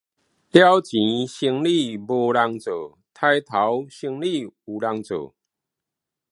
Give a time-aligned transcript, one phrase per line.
[0.49, 5.35] 了錢生理無人做，刣頭生理有人做